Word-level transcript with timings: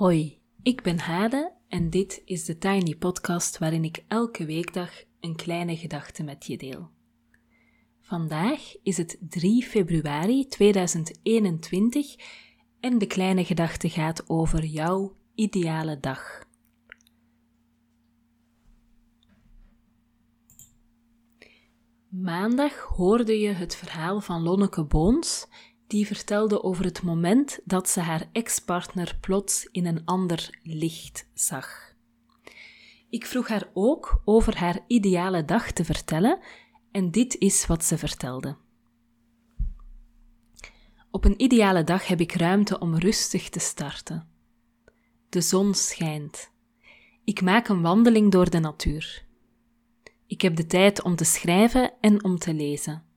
Hoi, 0.00 0.40
ik 0.62 0.82
ben 0.82 0.98
Hade 0.98 1.52
en 1.68 1.90
dit 1.90 2.22
is 2.24 2.44
de 2.44 2.58
Tiny 2.58 2.96
Podcast 2.96 3.58
waarin 3.58 3.84
ik 3.84 4.04
elke 4.08 4.44
weekdag 4.44 4.90
een 5.20 5.36
kleine 5.36 5.76
gedachte 5.76 6.22
met 6.22 6.46
je 6.46 6.56
deel. 6.56 6.90
Vandaag 8.00 8.74
is 8.82 8.96
het 8.96 9.16
3 9.20 9.62
februari 9.62 10.46
2021 10.46 12.16
en 12.80 12.98
de 12.98 13.06
kleine 13.06 13.44
gedachte 13.44 13.88
gaat 13.88 14.28
over 14.28 14.64
jouw 14.64 15.16
ideale 15.34 16.00
dag. 16.00 16.44
Maandag 22.08 22.78
hoorde 22.78 23.38
je 23.38 23.48
het 23.48 23.76
verhaal 23.76 24.20
van 24.20 24.42
Lonneke 24.42 24.84
Boons 24.84 25.46
die 25.90 26.06
vertelde 26.06 26.62
over 26.62 26.84
het 26.84 27.02
moment 27.02 27.60
dat 27.64 27.88
ze 27.88 28.00
haar 28.00 28.28
ex-partner 28.32 29.18
plots 29.20 29.68
in 29.72 29.86
een 29.86 30.04
ander 30.04 30.58
licht 30.62 31.28
zag. 31.34 31.94
Ik 33.08 33.26
vroeg 33.26 33.48
haar 33.48 33.70
ook 33.74 34.22
over 34.24 34.58
haar 34.58 34.78
ideale 34.86 35.44
dag 35.44 35.72
te 35.72 35.84
vertellen 35.84 36.38
en 36.92 37.10
dit 37.10 37.38
is 37.38 37.66
wat 37.66 37.84
ze 37.84 37.98
vertelde. 37.98 38.56
Op 41.10 41.24
een 41.24 41.42
ideale 41.42 41.84
dag 41.84 42.06
heb 42.06 42.20
ik 42.20 42.32
ruimte 42.32 42.78
om 42.78 42.96
rustig 42.96 43.48
te 43.48 43.60
starten. 43.60 44.28
De 45.28 45.40
zon 45.40 45.74
schijnt. 45.74 46.50
Ik 47.24 47.42
maak 47.42 47.68
een 47.68 47.82
wandeling 47.82 48.30
door 48.30 48.50
de 48.50 48.58
natuur. 48.58 49.24
Ik 50.26 50.40
heb 50.40 50.56
de 50.56 50.66
tijd 50.66 51.02
om 51.02 51.16
te 51.16 51.24
schrijven 51.24 51.92
en 52.00 52.24
om 52.24 52.38
te 52.38 52.54
lezen. 52.54 53.09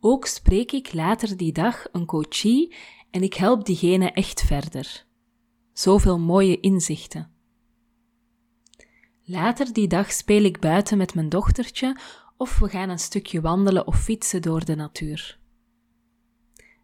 Ook 0.00 0.26
spreek 0.26 0.72
ik 0.72 0.92
later 0.92 1.36
die 1.36 1.52
dag 1.52 1.86
een 1.92 2.06
coachie 2.06 2.74
en 3.10 3.22
ik 3.22 3.34
help 3.34 3.64
diegene 3.64 4.12
echt 4.12 4.42
verder. 4.42 5.06
Zoveel 5.72 6.18
mooie 6.18 6.60
inzichten. 6.60 7.30
Later 9.24 9.72
die 9.72 9.88
dag 9.88 10.12
speel 10.12 10.42
ik 10.42 10.60
buiten 10.60 10.98
met 10.98 11.14
mijn 11.14 11.28
dochtertje 11.28 11.96
of 12.36 12.58
we 12.58 12.68
gaan 12.68 12.88
een 12.88 12.98
stukje 12.98 13.40
wandelen 13.40 13.86
of 13.86 14.02
fietsen 14.02 14.42
door 14.42 14.64
de 14.64 14.74
natuur. 14.74 15.38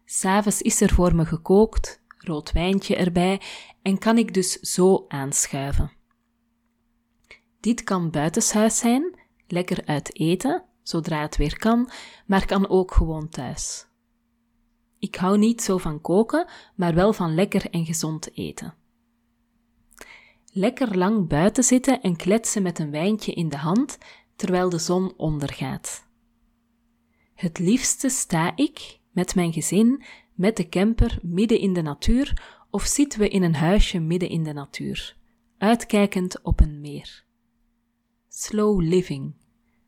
S'avonds 0.05 0.61
is 0.61 0.81
er 0.81 0.89
voor 0.89 1.15
me 1.15 1.25
gekookt, 1.25 2.03
rood 2.17 2.51
wijntje 2.51 2.95
erbij 2.95 3.41
en 3.81 3.97
kan 3.97 4.17
ik 4.17 4.33
dus 4.33 4.51
zo 4.51 5.05
aanschuiven. 5.07 5.91
Dit 7.59 7.83
kan 7.83 8.11
buitenshuis 8.11 8.77
zijn, 8.77 9.19
lekker 9.47 9.85
uit 9.85 10.19
eten, 10.19 10.63
zodra 10.87 11.21
het 11.21 11.37
weer 11.37 11.57
kan, 11.57 11.89
maar 12.25 12.45
kan 12.45 12.69
ook 12.69 12.93
gewoon 12.93 13.29
thuis. 13.29 13.87
Ik 14.99 15.15
hou 15.15 15.37
niet 15.37 15.61
zo 15.61 15.77
van 15.77 16.01
koken, 16.01 16.47
maar 16.75 16.93
wel 16.93 17.13
van 17.13 17.33
lekker 17.33 17.69
en 17.69 17.85
gezond 17.85 18.37
eten. 18.37 18.73
Lekker 20.51 20.97
lang 20.97 21.27
buiten 21.27 21.63
zitten 21.63 22.01
en 22.01 22.15
kletsen 22.15 22.61
met 22.61 22.79
een 22.79 22.91
wijntje 22.91 23.33
in 23.33 23.49
de 23.49 23.57
hand 23.57 23.97
terwijl 24.35 24.69
de 24.69 24.77
zon 24.77 25.13
ondergaat. 25.17 26.07
Het 27.33 27.59
liefste 27.59 28.09
sta 28.09 28.55
ik 28.55 28.99
met 29.11 29.35
mijn 29.35 29.53
gezin 29.53 30.03
met 30.33 30.57
de 30.57 30.69
camper 30.69 31.19
midden 31.21 31.59
in 31.59 31.73
de 31.73 31.81
natuur 31.81 32.43
of 32.69 32.83
zitten 32.83 33.19
we 33.19 33.29
in 33.29 33.43
een 33.43 33.55
huisje 33.55 33.99
midden 33.99 34.29
in 34.29 34.43
de 34.43 34.53
natuur, 34.53 35.17
uitkijkend 35.57 36.41
op 36.41 36.59
een 36.59 36.81
meer. 36.81 37.23
Slow 38.27 38.81
living 38.81 39.33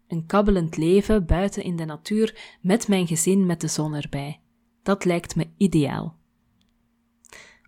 een 0.08 0.26
kabbelend 0.26 0.78
leven 0.78 1.26
buiten 1.26 1.64
in 1.64 1.76
de 1.76 1.86
natuur 1.86 2.58
met 2.62 2.88
mijn 2.88 3.08
gezin 3.08 3.46
met 3.46 3.62
de 3.62 3.68
zon 3.68 3.94
erbij. 3.94 4.40
Dat 4.84 5.06
lijkt 5.06 5.36
me 5.36 5.48
ideaal. 5.58 6.16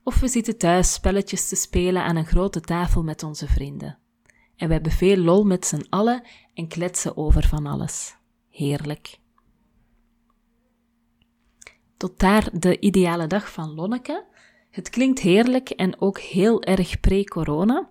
Of 0.04 0.20
we 0.20 0.28
zitten 0.28 0.58
thuis 0.58 0.94
spelletjes 0.94 1.48
te 1.48 1.56
spelen 1.56 2.04
aan 2.04 2.16
een 2.16 2.26
grote 2.26 2.62
tafel 2.62 3.04
met 3.04 3.24
onze 3.24 3.48
vrienden. 3.48 3.98
En 4.56 4.68
we 4.68 4.74
hebben 4.74 4.92
veel 4.92 5.18
lol 5.18 5.44
met 5.44 5.66
z'n 5.66 5.86
allen 5.90 6.24
en 6.54 6.68
kletsen 6.68 7.18
over 7.18 7.48
van 7.48 7.66
alles. 7.66 8.16
Heerlijk. 8.50 9.20
Tot 11.98 12.20
daar 12.20 12.50
de 12.60 12.80
ideale 12.80 13.28
dag 13.28 13.52
van 13.52 13.74
Lonneke. 13.74 14.26
Het 14.70 14.90
klinkt 14.90 15.20
heerlijk 15.20 15.70
en 15.70 16.02
ook 16.02 16.20
heel 16.20 16.64
erg 16.64 17.00
pre-corona. 17.00 17.90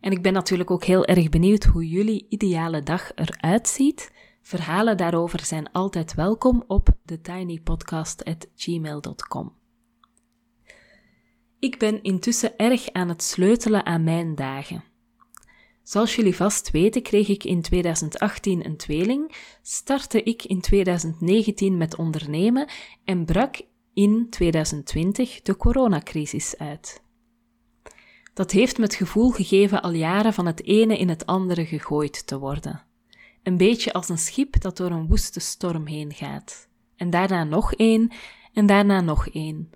En 0.00 0.12
ik 0.12 0.22
ben 0.22 0.32
natuurlijk 0.32 0.70
ook 0.70 0.84
heel 0.84 1.04
erg 1.04 1.28
benieuwd 1.28 1.64
hoe 1.64 1.88
jullie 1.88 2.26
ideale 2.28 2.82
dag 2.82 3.14
eruit 3.14 3.68
ziet. 3.68 4.12
Verhalen 4.42 4.96
daarover 4.96 5.44
zijn 5.44 5.72
altijd 5.72 6.14
welkom 6.14 6.64
op 6.66 6.88
thetinypodcast.gmail.com. 7.04 9.56
Ik 11.58 11.78
ben 11.78 12.02
intussen 12.02 12.56
erg 12.56 12.92
aan 12.92 13.08
het 13.08 13.22
sleutelen 13.22 13.86
aan 13.86 14.04
mijn 14.04 14.34
dagen. 14.34 14.84
Zoals 15.82 16.16
jullie 16.16 16.36
vast 16.36 16.70
weten, 16.70 17.02
kreeg 17.02 17.28
ik 17.28 17.44
in 17.44 17.62
2018 17.62 18.64
een 18.64 18.76
tweeling, 18.76 19.34
startte 19.62 20.22
ik 20.22 20.44
in 20.44 20.60
2019 20.60 21.76
met 21.76 21.96
ondernemen 21.96 22.68
en 23.04 23.24
brak 23.24 23.60
in 23.94 24.26
2020 24.30 25.42
de 25.42 25.56
coronacrisis 25.56 26.58
uit. 26.58 27.02
Dat 28.38 28.50
heeft 28.50 28.78
me 28.78 28.84
het 28.84 28.94
gevoel 28.94 29.30
gegeven 29.30 29.82
al 29.82 29.92
jaren 29.92 30.32
van 30.32 30.46
het 30.46 30.64
ene 30.64 30.98
in 30.98 31.08
het 31.08 31.26
andere 31.26 31.66
gegooid 31.66 32.26
te 32.26 32.38
worden. 32.38 32.84
Een 33.42 33.56
beetje 33.56 33.92
als 33.92 34.08
een 34.08 34.18
schip 34.18 34.60
dat 34.60 34.76
door 34.76 34.90
een 34.90 35.06
woeste 35.06 35.40
storm 35.40 35.86
heen 35.86 36.12
gaat. 36.14 36.68
En 36.96 37.10
daarna 37.10 37.44
nog 37.44 37.74
één, 37.74 38.12
en 38.52 38.66
daarna 38.66 39.00
nog 39.00 39.28
één. 39.28 39.70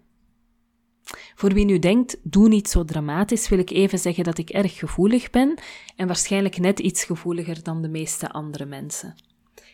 Voor 1.34 1.52
wie 1.52 1.64
nu 1.64 1.78
denkt, 1.78 2.16
doe 2.22 2.48
niet 2.48 2.68
zo 2.68 2.84
dramatisch, 2.84 3.48
wil 3.48 3.58
ik 3.58 3.70
even 3.70 3.98
zeggen 3.98 4.24
dat 4.24 4.38
ik 4.38 4.50
erg 4.50 4.78
gevoelig 4.78 5.30
ben 5.30 5.60
en 5.96 6.06
waarschijnlijk 6.06 6.58
net 6.58 6.80
iets 6.80 7.04
gevoeliger 7.04 7.62
dan 7.62 7.82
de 7.82 7.88
meeste 7.88 8.30
andere 8.30 8.64
mensen. 8.64 9.14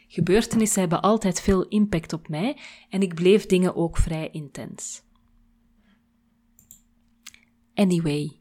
Gebeurtenissen 0.07 0.81
hebben 0.81 1.03
altijd 1.03 1.41
veel 1.41 1.69
impact 1.69 2.13
op 2.13 2.29
mij 2.29 2.57
en 2.89 3.03
ik 3.03 3.15
bleef 3.15 3.47
dingen 3.47 3.77
ook 3.77 3.97
vrij 3.97 4.29
intens. 4.33 5.03
Anyway, 7.75 8.39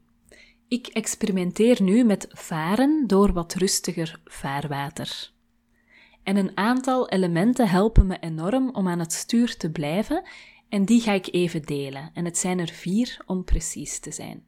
ik 0.68 0.86
experimenteer 0.86 1.82
nu 1.82 2.04
met 2.04 2.26
varen 2.30 3.06
door 3.06 3.32
wat 3.32 3.54
rustiger 3.54 4.20
vaarwater. 4.24 5.30
En 6.22 6.36
een 6.36 6.56
aantal 6.56 7.08
elementen 7.08 7.68
helpen 7.68 8.06
me 8.06 8.18
enorm 8.18 8.70
om 8.70 8.88
aan 8.88 8.98
het 8.98 9.12
stuur 9.12 9.56
te 9.56 9.70
blijven, 9.70 10.28
en 10.68 10.84
die 10.84 11.00
ga 11.00 11.12
ik 11.12 11.32
even 11.32 11.62
delen. 11.62 12.10
En 12.14 12.24
het 12.24 12.38
zijn 12.38 12.58
er 12.58 12.68
vier 12.68 13.22
om 13.26 13.44
precies 13.44 13.98
te 13.98 14.10
zijn. 14.10 14.44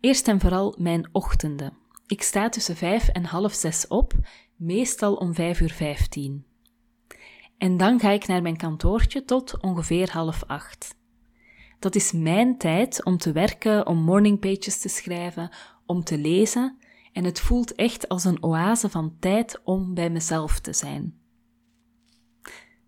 Eerst 0.00 0.28
en 0.28 0.40
vooral 0.40 0.74
mijn 0.78 1.08
ochtenden. 1.12 1.76
Ik 2.06 2.22
sta 2.22 2.48
tussen 2.48 2.76
vijf 2.76 3.08
en 3.08 3.24
half 3.24 3.52
zes 3.52 3.86
op, 3.88 4.12
meestal 4.56 5.14
om 5.14 5.34
vijf 5.34 5.60
uur 5.60 5.72
vijftien. 5.72 6.44
En 7.58 7.76
dan 7.76 8.00
ga 8.00 8.10
ik 8.10 8.26
naar 8.26 8.42
mijn 8.42 8.56
kantoortje 8.56 9.24
tot 9.24 9.60
ongeveer 9.60 10.10
half 10.12 10.44
acht. 10.46 10.98
Dat 11.80 11.94
is 11.94 12.12
mijn 12.12 12.58
tijd 12.58 13.04
om 13.04 13.18
te 13.18 13.32
werken, 13.32 13.86
om 13.86 13.98
morningpages 13.98 14.78
te 14.78 14.88
schrijven, 14.88 15.50
om 15.86 16.04
te 16.04 16.18
lezen. 16.18 16.78
En 17.12 17.24
het 17.24 17.40
voelt 17.40 17.74
echt 17.74 18.08
als 18.08 18.24
een 18.24 18.42
oase 18.42 18.88
van 18.88 19.16
tijd 19.18 19.60
om 19.64 19.94
bij 19.94 20.10
mezelf 20.10 20.58
te 20.58 20.72
zijn. 20.72 21.18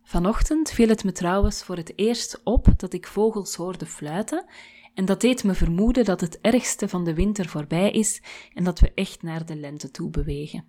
Vanochtend 0.03 0.71
viel 0.71 0.89
het 0.89 1.05
me 1.05 1.13
trouwens 1.13 1.63
voor 1.63 1.77
het 1.77 1.93
eerst 1.97 2.41
op 2.45 2.69
dat 2.77 2.93
ik 2.93 3.07
vogels 3.07 3.55
hoorde 3.55 3.87
fluiten, 3.87 4.45
en 4.95 5.05
dat 5.05 5.21
deed 5.21 5.45
me 5.45 5.55
vermoeden 5.55 6.05
dat 6.05 6.21
het 6.21 6.41
ergste 6.41 6.89
van 6.89 7.05
de 7.05 7.15
winter 7.15 7.49
voorbij 7.49 7.91
is 7.91 8.23
en 8.55 8.65
dat 8.65 8.81
we 8.81 8.93
echt 8.95 9.23
naar 9.23 9.47
de 9.47 9.57
lente 9.57 9.91
toe 9.91 10.11
bewegen. 10.11 10.65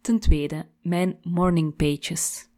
Ten 0.00 0.18
tweede, 0.18 0.68
mijn 0.82 1.18
morning 1.22 1.76
pages. 1.76 2.48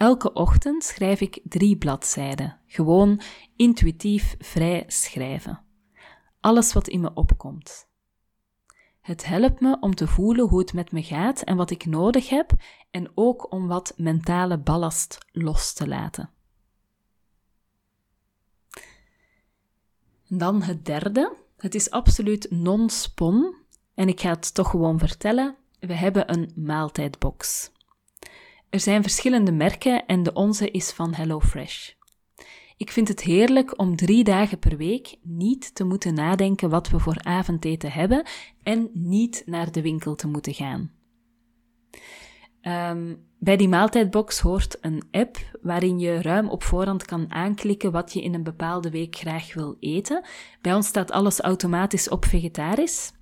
Elke 0.00 0.32
ochtend 0.32 0.84
schrijf 0.84 1.20
ik 1.20 1.40
drie 1.44 1.76
bladzijden, 1.76 2.60
gewoon 2.66 3.20
intuïtief 3.56 4.36
vrij 4.38 4.84
schrijven. 4.86 5.64
Alles 6.40 6.72
wat 6.72 6.88
in 6.88 7.00
me 7.00 7.14
opkomt. 7.14 7.88
Het 9.00 9.26
helpt 9.26 9.60
me 9.60 9.76
om 9.80 9.94
te 9.94 10.06
voelen 10.06 10.48
hoe 10.48 10.58
het 10.58 10.72
met 10.72 10.92
me 10.92 11.02
gaat 11.02 11.42
en 11.42 11.56
wat 11.56 11.70
ik 11.70 11.84
nodig 11.84 12.28
heb, 12.28 12.52
en 12.90 13.10
ook 13.14 13.52
om 13.52 13.66
wat 13.66 13.92
mentale 13.96 14.58
ballast 14.58 15.18
los 15.32 15.72
te 15.72 15.88
laten. 15.88 16.30
Dan 20.28 20.62
het 20.62 20.84
derde. 20.84 21.36
Het 21.56 21.74
is 21.74 21.90
absoluut 21.90 22.50
non-spon 22.50 23.54
en 23.94 24.08
ik 24.08 24.20
ga 24.20 24.30
het 24.30 24.54
toch 24.54 24.70
gewoon 24.70 24.98
vertellen. 24.98 25.56
We 25.78 25.94
hebben 25.94 26.32
een 26.32 26.52
maaltijdbox. 26.54 27.72
Er 28.70 28.80
zijn 28.80 29.02
verschillende 29.02 29.52
merken 29.52 30.06
en 30.06 30.22
de 30.22 30.32
onze 30.32 30.70
is 30.70 30.90
van 30.90 31.14
HelloFresh. 31.14 31.90
Ik 32.76 32.90
vind 32.90 33.08
het 33.08 33.22
heerlijk 33.22 33.78
om 33.78 33.96
drie 33.96 34.24
dagen 34.24 34.58
per 34.58 34.76
week 34.76 35.16
niet 35.22 35.74
te 35.74 35.84
moeten 35.84 36.14
nadenken 36.14 36.70
wat 36.70 36.88
we 36.88 36.98
voor 36.98 37.22
avondeten 37.22 37.92
hebben 37.92 38.26
en 38.62 38.90
niet 38.92 39.42
naar 39.46 39.72
de 39.72 39.82
winkel 39.82 40.14
te 40.14 40.26
moeten 40.26 40.54
gaan. 40.54 40.90
Um, 42.62 43.28
bij 43.38 43.56
die 43.56 43.68
maaltijdbox 43.68 44.40
hoort 44.40 44.78
een 44.80 45.02
app 45.10 45.36
waarin 45.62 45.98
je 45.98 46.22
ruim 46.22 46.48
op 46.48 46.62
voorhand 46.62 47.04
kan 47.04 47.32
aanklikken 47.32 47.92
wat 47.92 48.12
je 48.12 48.22
in 48.22 48.34
een 48.34 48.42
bepaalde 48.42 48.90
week 48.90 49.16
graag 49.16 49.54
wil 49.54 49.76
eten. 49.80 50.24
Bij 50.60 50.74
ons 50.74 50.86
staat 50.86 51.10
alles 51.10 51.40
automatisch 51.40 52.08
op 52.08 52.24
vegetarisch. 52.24 53.12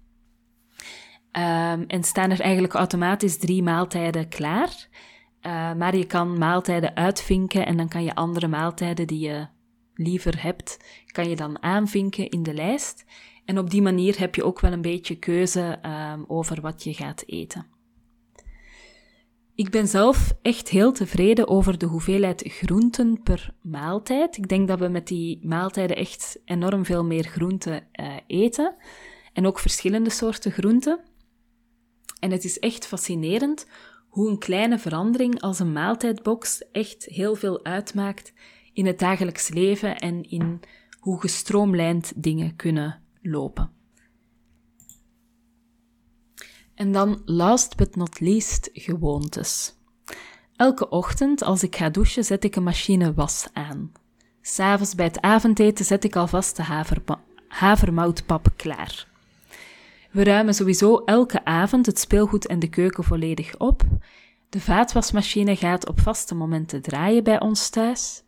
Um, 1.33 1.85
en 1.87 2.05
staan 2.05 2.31
er 2.31 2.41
eigenlijk 2.41 2.75
automatisch 2.75 3.39
drie 3.39 3.63
maaltijden 3.63 4.29
klaar. 4.29 4.89
Uh, 5.43 5.75
maar 5.75 5.97
je 5.97 6.07
kan 6.07 6.39
maaltijden 6.39 6.97
uitvinken 6.97 7.67
en 7.67 7.77
dan 7.77 7.89
kan 7.89 8.05
je 8.05 8.15
andere 8.15 8.49
maaltijden 8.49 9.07
die 9.07 9.21
je 9.21 9.47
liever 9.95 10.43
hebt, 10.43 10.79
kan 11.07 11.29
je 11.29 11.37
dan 11.37 11.63
aanvinken 11.63 12.29
in 12.29 12.43
de 12.43 12.55
lijst. 12.55 13.05
En 13.45 13.59
op 13.59 13.71
die 13.71 13.83
manier 13.83 14.19
heb 14.19 14.35
je 14.35 14.45
ook 14.45 14.61
wel 14.61 14.73
een 14.73 14.83
beetje 14.83 15.19
keuze 15.19 15.79
um, 16.13 16.25
over 16.27 16.61
wat 16.61 16.85
je 16.85 16.95
gaat 16.95 17.23
eten. 17.27 17.67
Ik 19.55 19.71
ben 19.71 19.89
zelf 19.89 20.33
echt 20.43 20.69
heel 20.69 20.93
tevreden 20.93 21.49
over 21.49 21.79
de 21.79 21.87
hoeveelheid 21.87 22.43
groenten 22.47 23.23
per 23.23 23.55
maaltijd. 23.63 24.37
Ik 24.37 24.49
denk 24.49 24.69
dat 24.69 24.79
we 24.79 24.89
met 24.89 25.07
die 25.07 25.47
maaltijden 25.47 25.97
echt 25.97 26.41
enorm 26.45 26.85
veel 26.85 27.05
meer 27.05 27.25
groenten 27.25 27.87
uh, 28.01 28.17
eten. 28.27 28.75
En 29.33 29.47
ook 29.47 29.59
verschillende 29.59 30.11
soorten 30.11 30.53
groenten. 30.53 31.01
En 32.21 32.31
het 32.31 32.45
is 32.45 32.59
echt 32.59 32.87
fascinerend 32.87 33.67
hoe 34.09 34.31
een 34.31 34.39
kleine 34.39 34.79
verandering 34.79 35.41
als 35.41 35.59
een 35.59 35.73
maaltijdbox 35.73 36.63
echt 36.73 37.05
heel 37.05 37.35
veel 37.35 37.65
uitmaakt 37.65 38.33
in 38.73 38.87
het 38.87 38.99
dagelijks 38.99 39.49
leven 39.49 39.97
en 39.97 40.23
in 40.23 40.61
hoe 40.99 41.21
gestroomlijnd 41.21 42.13
dingen 42.17 42.57
kunnen 42.57 43.03
lopen. 43.23 43.71
En 46.75 46.93
dan 46.93 47.23
last 47.25 47.77
but 47.77 47.97
not 47.97 48.21
least 48.21 48.71
gewoontes. 48.73 49.75
Elke 50.57 50.89
ochtend 50.89 51.43
als 51.43 51.63
ik 51.63 51.77
ga 51.77 51.91
douchen 51.91 52.25
zet 52.25 52.45
ik 52.45 52.57
een 52.57 52.63
machine 52.63 53.15
was 53.15 53.49
aan. 53.53 53.93
S'avonds 54.41 54.95
bij 54.95 55.07
het 55.07 55.21
avondeten 55.21 55.85
zet 55.85 56.05
ik 56.05 56.17
alvast 56.17 56.57
de 56.57 56.91
havermoutpap 57.49 58.53
klaar. 58.57 59.09
We 60.11 60.25
ruimen 60.25 60.55
sowieso 60.55 60.97
elke 61.05 61.45
avond 61.45 61.87
het 61.87 61.99
speelgoed 61.99 62.47
en 62.47 62.59
de 62.59 62.69
keuken 62.69 63.05
volledig 63.05 63.59
op. 63.59 63.83
De 64.49 64.61
vaatwasmachine 64.61 65.57
gaat 65.57 65.89
op 65.89 66.01
vaste 66.01 66.35
momenten 66.35 66.83
draaien 66.83 67.25
bij 67.25 67.41
ons 67.41 67.69
thuis. 67.69 68.23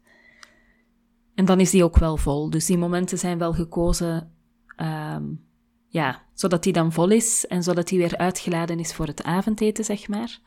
En 1.35 1.45
dan 1.45 1.61
is 1.61 1.71
die 1.71 1.85
ook 1.85 1.99
wel 1.99 2.17
vol. 2.17 2.51
Dus 2.51 2.67
die 2.67 2.79
momenten 2.79 3.19
zijn 3.19 3.39
wel 3.39 3.53
gekozen, 3.53 4.33
um, 4.77 5.45
ja, 5.89 6.23
zodat 6.35 6.63
die 6.63 6.73
dan 6.73 6.93
vol 6.93 7.11
is 7.11 7.47
en 7.47 7.63
zodat 7.63 7.89
die 7.89 7.99
weer 7.99 8.17
uitgeladen 8.17 8.79
is 8.79 8.95
voor 8.95 9.07
het 9.07 9.23
avondeten, 9.23 9.85
zeg 9.85 10.09
maar. 10.09 10.39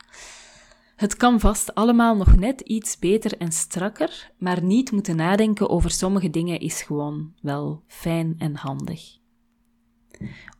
Het 0.96 1.16
kan 1.16 1.40
vast 1.40 1.74
allemaal 1.74 2.16
nog 2.16 2.36
net 2.36 2.60
iets 2.60 2.98
beter 2.98 3.36
en 3.38 3.52
strakker, 3.52 4.30
maar 4.38 4.62
niet 4.62 4.92
moeten 4.92 5.16
nadenken 5.16 5.70
over 5.70 5.90
sommige 5.90 6.30
dingen 6.30 6.60
is 6.60 6.82
gewoon 6.82 7.32
wel 7.40 7.82
fijn 7.86 8.34
en 8.38 8.56
handig. 8.56 9.22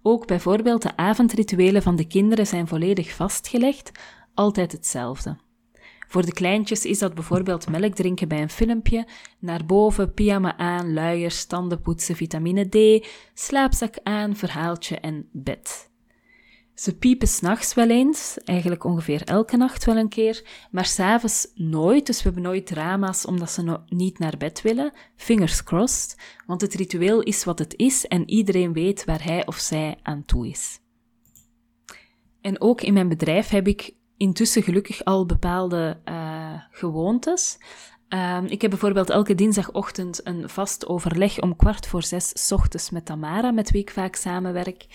Ook 0.03 0.27
bijvoorbeeld 0.27 0.83
de 0.83 0.97
avondrituelen 0.97 1.83
van 1.83 1.97
de 1.97 2.07
kinderen 2.07 2.47
zijn 2.47 2.69
volledig 2.69 3.15
vastgelegd, 3.15 3.91
altijd 4.35 4.73
hetzelfde. 4.73 5.37
Voor 6.09 6.25
de 6.25 6.33
kleintjes 6.33 6.85
is 6.85 6.99
dat 6.99 7.15
bijvoorbeeld 7.15 7.69
melk 7.69 7.95
drinken 7.95 8.29
bij 8.29 8.43
een 8.43 8.51
filmpje, 8.51 9.07
naar 9.39 9.67
boven, 9.67 10.15
pyjama 10.15 10.57
aan, 10.57 10.93
luiers, 10.93 11.45
tanden 11.45 11.81
poetsen, 11.81 12.17
vitamine 12.17 12.69
D, 12.69 13.07
slaapzak 13.35 13.95
aan, 14.03 14.37
verhaaltje 14.37 14.99
en 14.99 15.29
bed. 15.33 15.93
Ze 16.75 16.97
piepen 16.97 17.29
s'nachts 17.29 17.75
wel 17.75 17.91
eens, 17.91 18.39
eigenlijk 18.45 18.85
ongeveer 18.85 19.23
elke 19.25 19.57
nacht 19.57 19.85
wel 19.85 19.97
een 19.97 20.09
keer, 20.09 20.67
maar 20.71 20.85
s'avonds 20.85 21.47
nooit, 21.55 22.07
dus 22.07 22.17
we 22.17 22.23
hebben 22.23 22.43
nooit 22.43 22.67
drama's 22.67 23.27
omdat 23.27 23.51
ze 23.51 23.81
niet 23.87 24.19
naar 24.19 24.37
bed 24.39 24.63
willen. 24.63 24.93
Fingers 25.17 25.63
crossed, 25.63 26.19
want 26.47 26.61
het 26.61 26.75
ritueel 26.75 27.21
is 27.21 27.45
wat 27.45 27.59
het 27.59 27.75
is 27.77 28.07
en 28.07 28.31
iedereen 28.31 28.73
weet 28.73 29.05
waar 29.05 29.25
hij 29.25 29.47
of 29.47 29.57
zij 29.57 29.99
aan 30.03 30.25
toe 30.25 30.49
is. 30.49 30.81
En 32.41 32.61
ook 32.61 32.81
in 32.81 32.93
mijn 32.93 33.09
bedrijf 33.09 33.49
heb 33.49 33.67
ik 33.69 33.95
intussen 34.17 34.63
gelukkig 34.63 35.05
al 35.05 35.27
bepaalde 35.27 36.01
uh, 36.05 36.53
gewoontes. 36.71 37.59
Um, 38.09 38.45
ik 38.45 38.63
heb 38.63 38.71
bijvoorbeeld 38.71 39.11
elke 39.11 39.35
dinsdagochtend 39.35 40.27
een 40.27 40.49
vast 40.49 40.87
overleg 40.87 41.41
om 41.41 41.57
kwart 41.57 41.87
voor 41.87 42.03
zes 42.03 42.53
ochtends 42.53 42.91
met 42.91 43.05
Tamara, 43.05 43.51
met 43.51 43.71
wie 43.71 43.81
ik 43.81 43.91
vaak 43.91 44.15
samenwerk. 44.15 44.87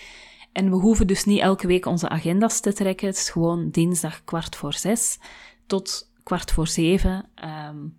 En 0.52 0.70
we 0.70 0.76
hoeven 0.76 1.06
dus 1.06 1.24
niet 1.24 1.40
elke 1.40 1.66
week 1.66 1.86
onze 1.86 2.08
agendas 2.08 2.60
te 2.60 2.72
trekken. 2.72 3.06
Het 3.06 3.16
is 3.16 3.30
gewoon 3.30 3.70
dinsdag 3.70 4.24
kwart 4.24 4.56
voor 4.56 4.74
zes 4.74 5.18
tot 5.66 6.10
kwart 6.22 6.50
voor 6.52 6.66
zeven. 6.66 7.28
Um, 7.68 7.98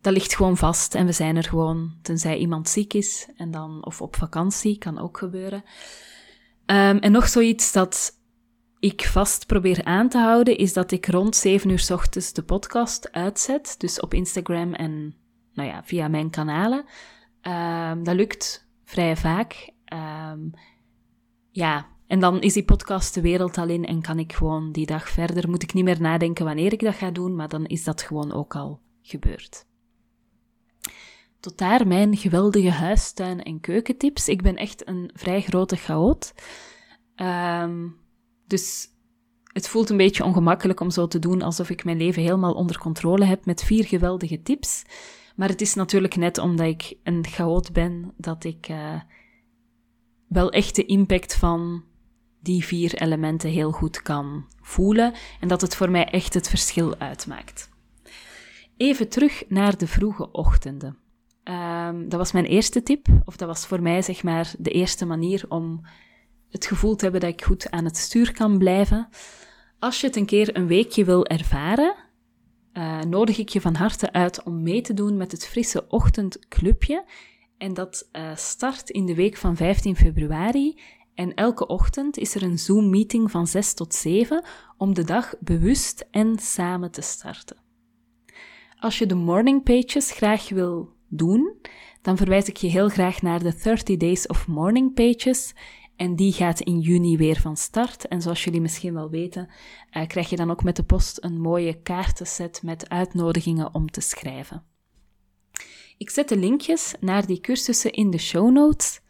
dat 0.00 0.12
ligt 0.12 0.36
gewoon 0.36 0.56
vast 0.56 0.94
en 0.94 1.06
we 1.06 1.12
zijn 1.12 1.36
er 1.36 1.44
gewoon, 1.44 1.94
tenzij 2.02 2.36
iemand 2.36 2.68
ziek 2.68 2.94
is 2.94 3.28
en 3.36 3.50
dan, 3.50 3.84
of 3.84 4.02
op 4.02 4.16
vakantie, 4.16 4.78
kan 4.78 4.98
ook 4.98 5.18
gebeuren. 5.18 5.64
Um, 6.66 6.98
en 6.98 7.12
nog 7.12 7.28
zoiets 7.28 7.72
dat 7.72 8.18
ik 8.78 9.04
vast 9.04 9.46
probeer 9.46 9.84
aan 9.84 10.08
te 10.08 10.18
houden, 10.18 10.56
is 10.56 10.72
dat 10.72 10.90
ik 10.90 11.06
rond 11.06 11.36
7 11.36 11.70
uur 11.70 11.78
s 11.78 11.90
ochtends 11.90 12.32
de 12.32 12.42
podcast 12.42 13.12
uitzet. 13.12 13.74
Dus 13.78 14.00
op 14.00 14.14
Instagram 14.14 14.74
en 14.74 15.14
nou 15.52 15.68
ja, 15.68 15.84
via 15.84 16.08
mijn 16.08 16.30
kanalen. 16.30 16.84
Um, 17.42 18.04
dat 18.04 18.14
lukt 18.14 18.66
vrij 18.84 19.16
vaak. 19.16 19.70
Um, 20.32 20.52
ja, 21.54 21.86
en 22.06 22.20
dan 22.20 22.40
is 22.40 22.52
die 22.52 22.64
podcast 22.64 23.14
de 23.14 23.20
wereld 23.20 23.58
al 23.58 23.68
in 23.68 23.84
en 23.84 24.02
kan 24.02 24.18
ik 24.18 24.32
gewoon 24.32 24.72
die 24.72 24.86
dag 24.86 25.08
verder. 25.08 25.50
Moet 25.50 25.62
ik 25.62 25.72
niet 25.72 25.84
meer 25.84 26.00
nadenken 26.00 26.44
wanneer 26.44 26.72
ik 26.72 26.80
dat 26.80 26.94
ga 26.94 27.10
doen, 27.10 27.36
maar 27.36 27.48
dan 27.48 27.66
is 27.66 27.84
dat 27.84 28.02
gewoon 28.02 28.32
ook 28.32 28.56
al 28.56 28.80
gebeurd. 29.02 29.66
Tot 31.40 31.58
daar 31.58 31.86
mijn 31.86 32.16
geweldige 32.16 32.70
huistuin- 32.70 33.42
en 33.42 33.60
keukentips. 33.60 34.28
Ik 34.28 34.42
ben 34.42 34.56
echt 34.56 34.88
een 34.88 35.10
vrij 35.14 35.40
grote 35.40 35.76
chaot. 35.76 36.34
Um, 37.16 37.96
dus 38.46 38.88
het 39.52 39.68
voelt 39.68 39.90
een 39.90 39.96
beetje 39.96 40.24
ongemakkelijk 40.24 40.80
om 40.80 40.90
zo 40.90 41.06
te 41.06 41.18
doen 41.18 41.42
alsof 41.42 41.70
ik 41.70 41.84
mijn 41.84 41.98
leven 41.98 42.22
helemaal 42.22 42.54
onder 42.54 42.78
controle 42.78 43.24
heb 43.24 43.46
met 43.46 43.64
vier 43.64 43.84
geweldige 43.84 44.42
tips. 44.42 44.82
Maar 45.36 45.48
het 45.48 45.60
is 45.60 45.74
natuurlijk 45.74 46.16
net 46.16 46.38
omdat 46.38 46.66
ik 46.66 46.96
een 47.02 47.26
chaot 47.26 47.72
ben 47.72 48.12
dat 48.16 48.44
ik 48.44 48.68
uh, 48.68 49.00
wel 50.28 50.50
echt 50.50 50.76
de 50.76 50.84
impact 50.84 51.34
van 51.34 51.84
die 52.40 52.64
vier 52.64 52.94
elementen 52.94 53.50
heel 53.50 53.72
goed 53.72 54.02
kan 54.02 54.46
voelen 54.60 55.12
en 55.40 55.48
dat 55.48 55.60
het 55.60 55.76
voor 55.76 55.90
mij 55.90 56.04
echt 56.04 56.34
het 56.34 56.48
verschil 56.48 56.98
uitmaakt. 56.98 57.70
Even 58.76 59.08
terug 59.08 59.44
naar 59.48 59.78
de 59.78 59.86
vroege 59.86 60.30
ochtenden. 60.30 60.98
Um, 61.44 62.08
dat 62.08 62.18
was 62.18 62.32
mijn 62.32 62.44
eerste 62.44 62.82
tip, 62.82 63.06
of 63.24 63.36
dat 63.36 63.48
was 63.48 63.66
voor 63.66 63.82
mij 63.82 64.02
zeg 64.02 64.22
maar 64.22 64.54
de 64.58 64.70
eerste 64.70 65.06
manier 65.06 65.44
om 65.48 65.86
het 66.50 66.66
gevoel 66.66 66.96
te 66.96 67.02
hebben 67.02 67.20
dat 67.20 67.30
ik 67.30 67.44
goed 67.44 67.70
aan 67.70 67.84
het 67.84 67.96
stuur 67.96 68.32
kan 68.32 68.58
blijven. 68.58 69.08
Als 69.78 70.00
je 70.00 70.06
het 70.06 70.16
een 70.16 70.26
keer 70.26 70.56
een 70.56 70.66
weekje 70.66 71.04
wil 71.04 71.26
ervaren, 71.26 71.94
uh, 72.72 73.00
nodig 73.00 73.38
ik 73.38 73.48
je 73.48 73.60
van 73.60 73.74
harte 73.74 74.12
uit 74.12 74.42
om 74.42 74.62
mee 74.62 74.80
te 74.80 74.94
doen 74.94 75.16
met 75.16 75.32
het 75.32 75.46
frisse 75.46 75.88
ochtendclubje. 75.88 77.04
En 77.58 77.74
dat 77.74 78.08
uh, 78.12 78.36
start 78.36 78.90
in 78.90 79.06
de 79.06 79.14
week 79.14 79.36
van 79.36 79.56
15 79.56 79.96
februari. 79.96 80.78
En 81.14 81.34
elke 81.34 81.66
ochtend 81.66 82.18
is 82.18 82.34
er 82.34 82.42
een 82.42 82.58
Zoom-meeting 82.58 83.30
van 83.30 83.46
6 83.46 83.74
tot 83.74 83.94
7 83.94 84.44
om 84.76 84.94
de 84.94 85.04
dag 85.04 85.34
bewust 85.40 86.06
en 86.10 86.38
samen 86.38 86.90
te 86.90 87.00
starten. 87.00 87.56
Als 88.78 88.98
je 88.98 89.06
de 89.06 89.14
morning 89.14 89.62
pages 89.62 90.10
graag 90.10 90.48
wil 90.48 90.92
doen, 91.08 91.54
dan 92.02 92.16
verwijs 92.16 92.48
ik 92.48 92.56
je 92.56 92.66
heel 92.66 92.88
graag 92.88 93.22
naar 93.22 93.42
de 93.42 93.54
30 93.62 93.96
Days 93.96 94.26
of 94.26 94.46
Morning 94.46 94.94
Pages. 94.94 95.54
En 95.96 96.16
die 96.16 96.32
gaat 96.32 96.60
in 96.60 96.80
juni 96.80 97.16
weer 97.16 97.40
van 97.40 97.56
start. 97.56 98.08
En 98.08 98.22
zoals 98.22 98.44
jullie 98.44 98.60
misschien 98.60 98.94
wel 98.94 99.10
weten, 99.10 99.48
uh, 99.96 100.06
krijg 100.06 100.30
je 100.30 100.36
dan 100.36 100.50
ook 100.50 100.64
met 100.64 100.76
de 100.76 100.84
post 100.84 101.24
een 101.24 101.40
mooie 101.40 101.82
kaartenset 101.82 102.62
met 102.62 102.88
uitnodigingen 102.88 103.74
om 103.74 103.90
te 103.90 104.00
schrijven. 104.00 104.73
Ik 105.96 106.10
zet 106.10 106.28
de 106.28 106.36
linkjes 106.36 106.94
naar 107.00 107.26
die 107.26 107.40
cursussen 107.40 107.92
in 107.92 108.10
de 108.10 108.18
show 108.18 108.50
notes. 108.50 109.00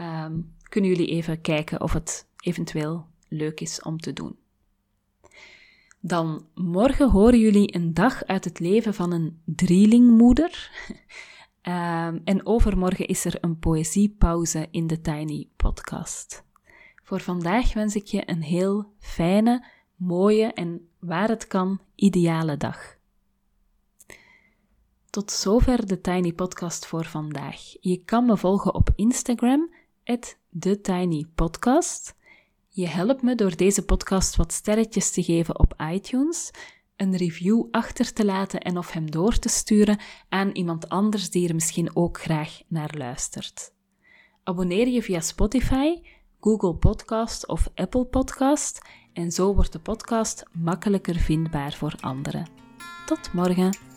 Um, 0.00 0.54
kunnen 0.68 0.90
jullie 0.90 1.08
even 1.08 1.40
kijken 1.40 1.80
of 1.80 1.92
het 1.92 2.26
eventueel 2.40 3.06
leuk 3.28 3.60
is 3.60 3.82
om 3.82 4.00
te 4.00 4.12
doen. 4.12 4.36
Dan 6.00 6.46
morgen 6.54 7.10
horen 7.10 7.38
jullie 7.38 7.74
een 7.74 7.94
dag 7.94 8.24
uit 8.24 8.44
het 8.44 8.58
leven 8.58 8.94
van 8.94 9.12
een 9.12 9.40
drielingmoeder. 9.44 10.70
Um, 11.62 12.20
en 12.32 12.46
overmorgen 12.46 13.06
is 13.06 13.24
er 13.24 13.36
een 13.40 13.58
poëziepauze 13.58 14.68
in 14.70 14.86
de 14.86 15.00
Tiny 15.00 15.48
Podcast. 15.56 16.44
Voor 17.02 17.20
vandaag 17.20 17.72
wens 17.72 17.94
ik 17.94 18.06
je 18.06 18.30
een 18.30 18.42
heel 18.42 18.92
fijne, 18.98 19.64
mooie 19.96 20.46
en 20.46 20.88
waar 20.98 21.28
het 21.28 21.46
kan, 21.46 21.80
ideale 21.94 22.56
dag. 22.56 22.93
Tot 25.14 25.32
zover 25.32 25.86
de 25.86 26.00
Tiny 26.00 26.32
Podcast 26.32 26.86
voor 26.86 27.04
vandaag. 27.04 27.60
Je 27.80 27.96
kan 28.04 28.24
me 28.26 28.36
volgen 28.36 28.74
op 28.74 28.90
Instagram, 28.96 29.74
TheTinyPodcast. 30.58 32.14
Je 32.68 32.86
helpt 32.88 33.22
me 33.22 33.34
door 33.34 33.56
deze 33.56 33.84
podcast 33.84 34.36
wat 34.36 34.52
sterretjes 34.52 35.10
te 35.10 35.22
geven 35.22 35.58
op 35.58 35.74
iTunes, 35.92 36.50
een 36.96 37.16
review 37.16 37.64
achter 37.70 38.12
te 38.12 38.24
laten 38.24 38.60
en 38.60 38.78
of 38.78 38.90
hem 38.90 39.10
door 39.10 39.38
te 39.38 39.48
sturen 39.48 39.98
aan 40.28 40.50
iemand 40.50 40.88
anders 40.88 41.30
die 41.30 41.48
er 41.48 41.54
misschien 41.54 41.96
ook 41.96 42.20
graag 42.20 42.60
naar 42.68 42.94
luistert. 42.98 43.72
Abonneer 44.44 44.88
je 44.88 45.02
via 45.02 45.20
Spotify, 45.20 46.00
Google 46.40 46.74
Podcast 46.74 47.48
of 47.48 47.68
Apple 47.74 48.04
Podcast 48.04 48.80
en 49.12 49.32
zo 49.32 49.54
wordt 49.54 49.72
de 49.72 49.80
podcast 49.80 50.44
makkelijker 50.52 51.16
vindbaar 51.16 51.72
voor 51.72 51.94
anderen. 52.00 52.46
Tot 53.06 53.32
morgen! 53.32 53.93